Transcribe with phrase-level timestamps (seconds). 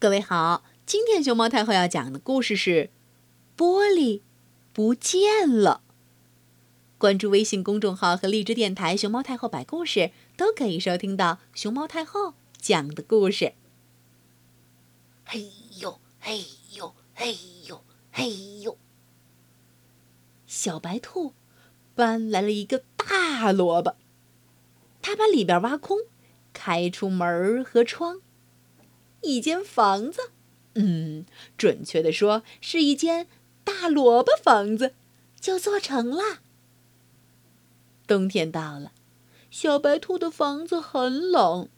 [0.00, 2.88] 各位好，今天熊猫太后要讲的故事是
[3.62, 4.22] 《玻璃
[4.72, 5.82] 不见了》。
[6.96, 13.52] 关注微信公众号和荔枝电台“熊猫太后摆故事”，都可以收听到熊猫太后讲的故事。
[15.26, 17.36] 嘿呦嘿呦嘿
[17.66, 18.30] 呦嘿
[18.62, 18.78] 呦！
[20.46, 21.34] 小白兔
[21.94, 23.96] 搬来了一个大萝卜，
[25.02, 25.98] 它把里边挖空，
[26.54, 28.22] 开出门儿和窗。
[29.22, 30.30] 一间房子，
[30.74, 31.26] 嗯，
[31.56, 33.26] 准确的说是一间
[33.64, 34.94] 大萝卜房子，
[35.38, 36.40] 就做成了。
[38.06, 38.92] 冬天到了，
[39.50, 41.68] 小白兔的房子很冷，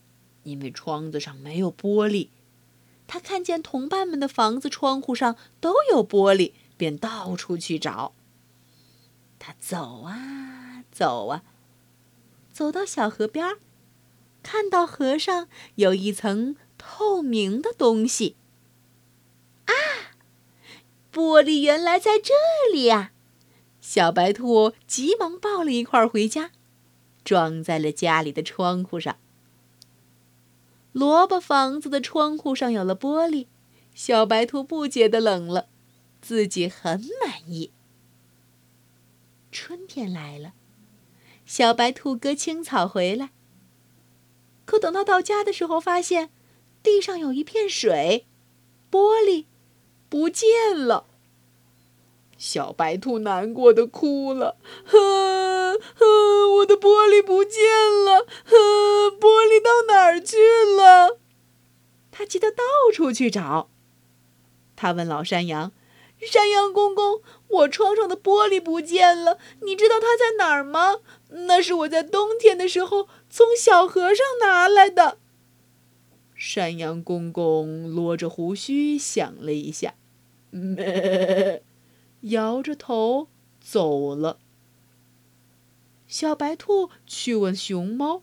[0.45, 2.29] 因为窗子上没有玻璃。
[3.07, 8.15] 它看见同伴们的房子窗户上都有玻璃，便到处去找。
[9.39, 11.43] 它走啊走啊，
[12.53, 13.57] 走到小河边，
[14.43, 16.57] 看到河上有一层。
[17.03, 18.37] 透明的东西
[19.67, 19.75] 啊！
[21.13, 22.33] 玻璃原来在这
[22.73, 23.11] 里呀！
[23.81, 26.53] 小白兔急忙抱了一块回家，
[27.25, 29.19] 装在了家里的窗户上。
[30.93, 33.49] 萝卜房子的窗户上有了玻璃，
[33.93, 35.67] 小白兔不觉得冷了，
[36.21, 37.73] 自己很满意。
[39.51, 40.53] 春天来了，
[41.45, 43.31] 小白兔割青草回来，
[44.65, 46.31] 可等他到家的时候，发现。
[46.83, 48.27] 地上有一片水，
[48.91, 49.45] 玻璃
[50.09, 51.07] 不见了。
[52.37, 57.63] 小白兔难过的哭了：“哼哼，我的玻璃不见
[58.05, 58.27] 了！
[58.45, 58.57] 哼，
[59.21, 61.21] 玻璃到哪儿去了？”
[62.11, 63.71] 他急得到处去找。
[64.75, 65.71] 他问老山羊
[66.21, 70.97] ：“山羊公公，我窗上的玻璃不见了，你知道它在哪儿吗？
[71.31, 75.19] 那是我在冬天的时候从小河上拿来的。”
[76.55, 79.95] 山羊公公捋着胡须想了一下，
[80.51, 81.63] 咩，
[82.21, 83.29] 摇着头
[83.59, 84.39] 走了。
[86.07, 88.23] 小白兔去问熊猫：“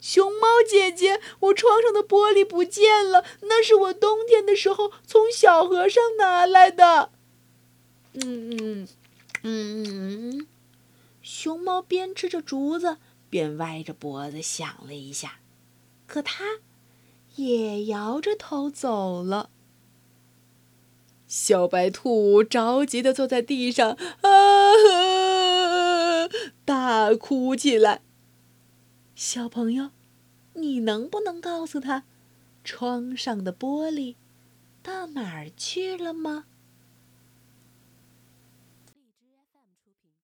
[0.00, 7.10] 熊猫姐姐，我窗上的玻璃不见了，那是我冬天的时候从小河上拿来的。”
[8.14, 8.88] 嗯嗯
[9.42, 10.46] 嗯嗯，
[11.22, 15.40] 熊猫边吃着竹子边歪着脖子想了一下，
[16.06, 16.60] 可它。
[17.36, 19.48] 也摇着头走了。
[21.26, 24.28] 小白兔着急的坐在地上，啊，
[26.64, 28.00] 大哭起来。
[29.14, 29.90] 小朋友，
[30.54, 32.04] 你能不能告诉他，
[32.62, 34.14] 窗上的玻璃
[34.82, 36.44] 到哪儿去了吗？